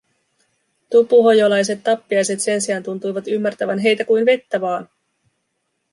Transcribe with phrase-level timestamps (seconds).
[0.89, 4.89] Tupuhojolaiset tappiaiset sen sijaan tuntuivat ymmärtävän heitä kuin vettä vaan.